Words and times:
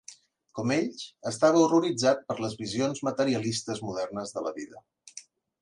Com 0.59 0.71
ells, 0.75 1.03
estava 1.31 1.61
horroritzat 1.65 2.25
per 2.31 2.37
les 2.45 2.57
visions 2.63 3.05
materialistes 3.11 3.85
modernes 3.91 4.35
de 4.39 4.49
la 4.49 4.59
vida. 4.61 4.85